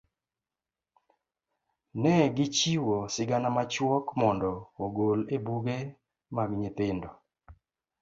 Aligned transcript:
ne 2.01 2.15
gichiwo 2.35 2.97
sigana 3.13 3.49
machuok 3.55 4.05
mondo 4.19 4.53
ogol 4.85 5.19
e 5.35 5.37
buge 5.45 5.77
mag 6.35 6.49
nyithindo. 6.61 7.09